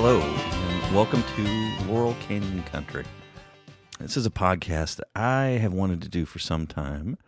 [0.00, 3.04] Hello, and welcome to Laurel Canyon Country.
[3.98, 7.18] This is a podcast that I have wanted to do for some time,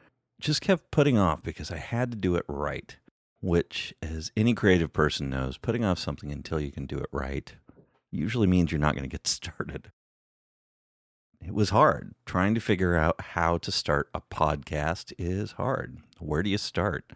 [0.41, 2.97] just kept putting off because I had to do it right,
[3.41, 7.53] which, as any creative person knows, putting off something until you can do it right
[8.13, 9.91] usually means you're not going to get started.
[11.45, 12.15] It was hard.
[12.25, 15.99] Trying to figure out how to start a podcast is hard.
[16.21, 17.11] Where do you start?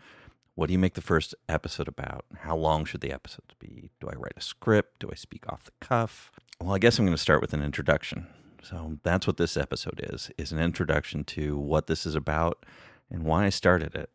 [0.55, 2.25] What do you make the first episode about?
[2.39, 3.91] How long should the episodes be?
[4.01, 5.01] Do I write a script?
[5.01, 6.31] Do I speak off the cuff?
[6.61, 8.29] Well, I guess I'm going to start with an introduction.
[8.63, 12.65] So that's what this episode is, is an introduction to what this is about
[13.11, 14.11] and why I started it.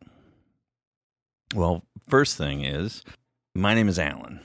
[1.54, 3.04] Well, first thing is
[3.54, 4.40] my name is Alan.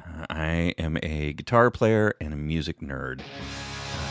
[0.00, 3.20] Uh, I am a guitar player and a music nerd.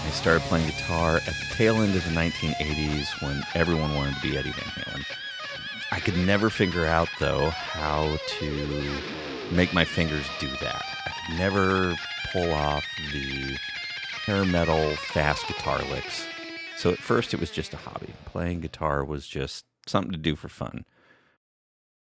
[0.05, 4.21] I started playing guitar at the tail end of the 1980s when everyone wanted to
[4.21, 5.26] be Eddie Van Halen.
[5.91, 8.97] I could never figure out, though, how to
[9.51, 10.85] make my fingers do that.
[11.05, 11.95] I could never
[12.31, 13.57] pull off the
[14.25, 16.25] hair metal fast guitar licks.
[16.77, 18.13] So at first it was just a hobby.
[18.25, 20.85] Playing guitar was just something to do for fun.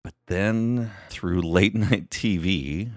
[0.04, 2.92] But then through late night TV,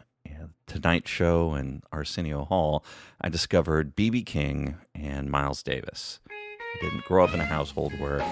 [0.73, 2.83] Tonight Show and Arsenio Hall,
[3.20, 6.19] I discovered BB King and Miles Davis.
[6.31, 8.25] I didn't grow up in a household where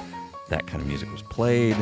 [0.48, 1.77] that kind of music was played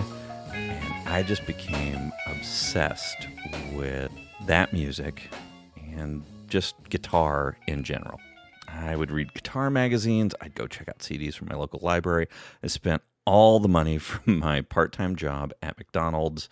[0.54, 3.28] and I just became obsessed
[3.72, 4.10] with
[4.46, 5.30] that music
[5.76, 8.18] and just guitar in general.
[8.68, 12.28] I would read guitar magazines, I'd go check out CDs from my local library.
[12.62, 16.48] I spent all the money from my part time job at McDonald's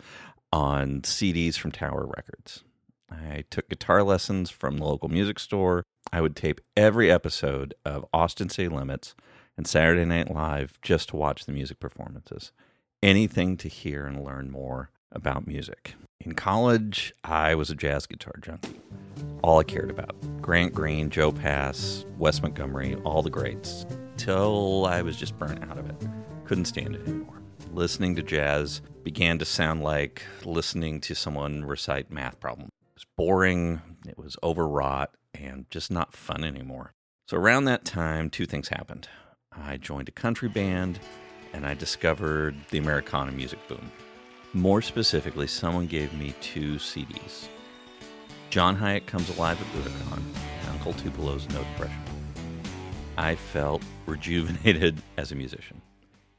[0.52, 2.64] on CDs from Tower Records.
[3.10, 5.84] I took guitar lessons from the local music store.
[6.12, 9.14] I would tape every episode of Austin City Limits
[9.56, 12.52] and Saturday Night Live just to watch the music performances
[13.06, 15.94] anything to hear and learn more about music.
[16.20, 18.80] In college, I was a jazz guitar junkie.
[19.44, 23.86] All I cared about Grant Green, Joe Pass, Wes Montgomery, all the greats,
[24.16, 26.08] till I was just burnt out of it.
[26.46, 27.40] Couldn't stand it anymore.
[27.72, 32.72] Listening to jazz began to sound like listening to someone recite math problems.
[32.88, 36.92] It was boring, it was overwrought, and just not fun anymore.
[37.28, 39.08] So, around that time, two things happened.
[39.52, 40.98] I joined a country band
[41.52, 43.90] and I discovered the Americana music boom.
[44.52, 47.48] More specifically, someone gave me two CDs.
[48.50, 50.22] John Hiatt Comes Alive at Budokan
[50.60, 52.02] and Uncle Tupelo's No Depression.
[53.18, 55.82] I felt rejuvenated as a musician.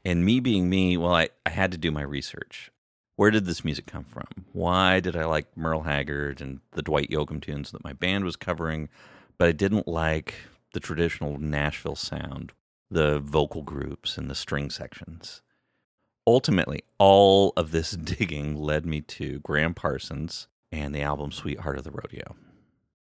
[0.04, 2.70] And me being me, well, I, I had to do my research.
[3.16, 4.26] Where did this music come from?
[4.52, 8.36] Why did I like Merle Haggard and the Dwight Yoakam tunes that my band was
[8.36, 8.88] covering,
[9.36, 10.34] but I didn't like
[10.72, 12.52] the traditional Nashville sound
[12.90, 15.42] the vocal groups and the string sections.
[16.26, 21.84] Ultimately, all of this digging led me to Gram Parsons and the album Sweetheart of
[21.84, 22.36] the Rodeo.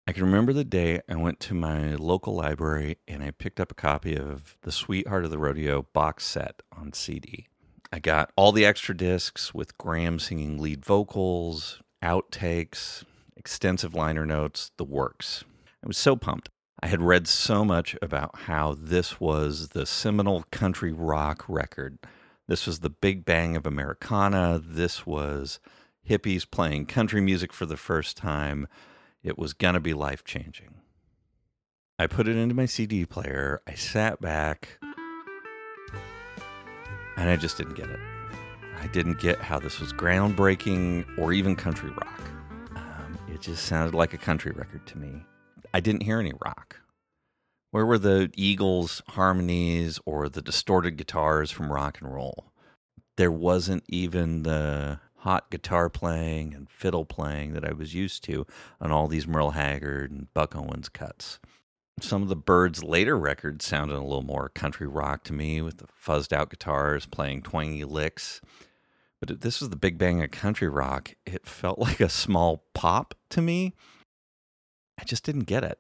[0.07, 3.71] I can remember the day I went to my local library and I picked up
[3.71, 7.49] a copy of the Sweetheart of the Rodeo box set on CD.
[7.93, 13.05] I got all the extra discs with Graham singing lead vocals, outtakes,
[13.37, 15.45] extensive liner notes, the works.
[15.85, 16.49] I was so pumped.
[16.81, 21.99] I had read so much about how this was the seminal country rock record.
[22.47, 24.61] This was the big bang of Americana.
[24.65, 25.59] This was
[26.09, 28.69] hippies playing country music for the first time.
[29.25, 30.75] It was going to be life changing.
[31.99, 33.61] I put it into my CD player.
[33.67, 34.79] I sat back
[37.17, 37.99] and I just didn't get it.
[38.81, 42.31] I didn't get how this was groundbreaking or even country rock.
[42.77, 45.25] Um, it just sounded like a country record to me.
[45.79, 46.81] I didn't hear any rock.
[47.71, 52.51] Where were the Eagles harmonies or the distorted guitars from rock and roll?
[53.17, 58.45] There wasn't even the hot guitar playing and fiddle playing that I was used to
[58.81, 61.39] on all these Merle Haggard and Buck Owens cuts.
[62.01, 65.79] Some of the Byrds' later records sounded a little more country rock to me with
[65.79, 68.41] the fuzzed out guitars playing twangy licks.
[69.21, 72.65] But if this was the big bang of country rock, it felt like a small
[72.75, 73.75] pop to me.
[74.99, 75.79] I just didn't get it.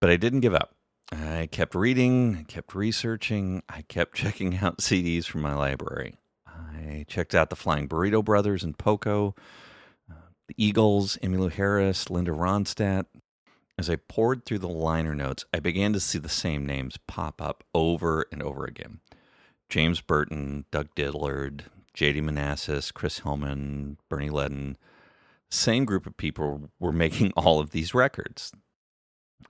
[0.00, 0.74] But I didn't give up.
[1.12, 6.16] I kept reading, I kept researching, I kept checking out CDs from my library.
[6.46, 9.34] I checked out the Flying Burrito Brothers and Poco,
[10.10, 10.14] uh,
[10.48, 13.06] the Eagles, Emmylou Harris, Linda Ronstadt.
[13.78, 17.42] As I poured through the liner notes, I began to see the same names pop
[17.42, 19.00] up over and over again
[19.68, 21.64] James Burton, Doug Dillard,
[21.94, 22.20] J.D.
[22.20, 24.76] Maness, Chris Hillman, Bernie Leadon
[25.52, 28.52] same group of people were making all of these records.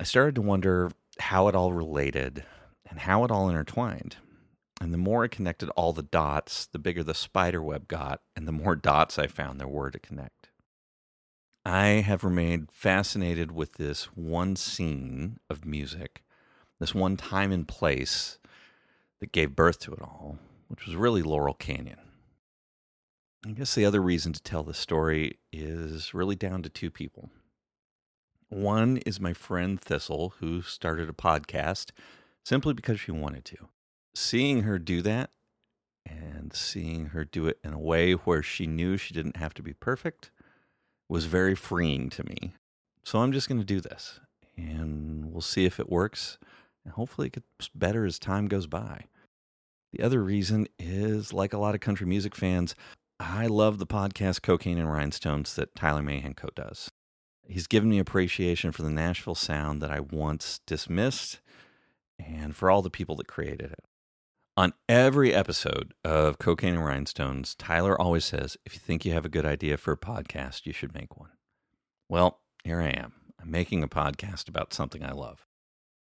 [0.01, 2.45] I started to wonder how it all related
[2.89, 4.17] and how it all intertwined.
[4.81, 8.49] And the more I connected all the dots, the bigger the spider web got, and
[8.49, 10.49] the more dots I found there were to connect.
[11.65, 16.25] I have remained fascinated with this one scene of music,
[16.81, 18.39] this one time and place
[19.21, 22.02] that gave birth to it all, which was really Laurel Canyon.
[23.45, 27.29] I guess the other reason to tell this story is really down to two people.
[28.49, 31.91] One is my friend Thistle, who started a podcast
[32.45, 33.57] simply because she wanted to.
[34.15, 35.31] Seeing her do that
[36.07, 39.63] and seeing her do it in a way where she knew she didn't have to
[39.63, 40.31] be perfect
[41.09, 42.55] was very freeing to me.
[43.03, 44.21] So I'm just going to do this
[44.57, 46.39] and we'll see if it works.
[46.85, 49.07] And hopefully it gets better as time goes by.
[49.93, 52.75] The other reason is like a lot of country music fans,
[53.25, 56.91] I love the podcast Cocaine and Rhinestones that Tyler Mahan Coe does.
[57.47, 61.41] He's given me appreciation for the Nashville sound that I once dismissed
[62.19, 63.85] and for all the people that created it.
[64.57, 69.25] On every episode of Cocaine and Rhinestones, Tyler always says, if you think you have
[69.25, 71.31] a good idea for a podcast, you should make one.
[72.09, 73.13] Well, here I am.
[73.41, 75.47] I'm making a podcast about something I love.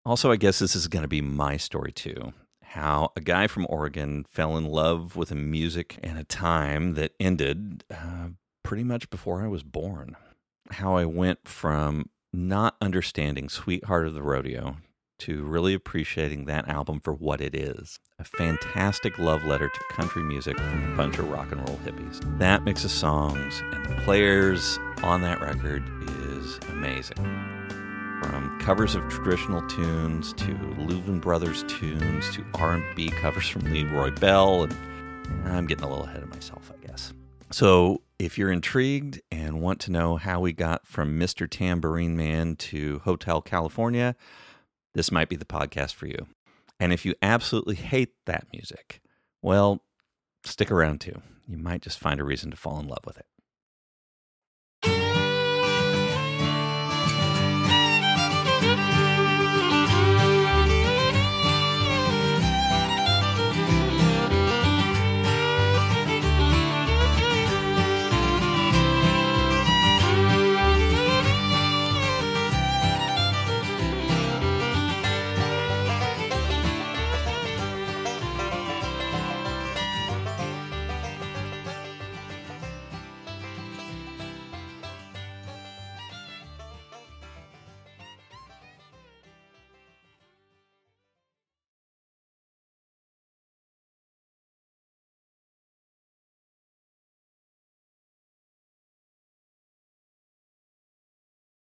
[0.06, 2.32] Also, I guess this is going to be my story too
[2.70, 7.12] how a guy from Oregon fell in love with a music and a time that
[7.18, 8.28] ended uh,
[8.62, 10.16] pretty much before I was born.
[10.70, 14.76] How I went from not understanding Sweetheart of the Rodeo
[15.18, 20.22] to really appreciating that album for what it is a fantastic love letter to country
[20.22, 22.38] music from a bunch of rock and roll hippies.
[22.38, 27.59] That mix of songs and the players on that record is amazing
[28.20, 34.64] from covers of traditional tunes to Louvin Brothers tunes to R&B covers from Leroy Bell
[34.64, 34.74] and
[35.46, 37.12] I'm getting a little ahead of myself, I guess.
[37.50, 41.48] So, if you're intrigued and want to know how we got from Mr.
[41.48, 44.14] Tambourine Man to Hotel California,
[44.94, 46.26] this might be the podcast for you.
[46.78, 49.00] And if you absolutely hate that music,
[49.40, 49.82] well,
[50.44, 51.22] stick around too.
[51.48, 53.26] You might just find a reason to fall in love with it.